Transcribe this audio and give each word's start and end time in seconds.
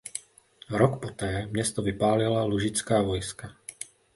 Rok 0.69 0.99
poté 1.01 1.45
město 1.45 1.81
vypálila 1.81 2.43
lužická 2.43 3.01
vojska. 3.01 3.51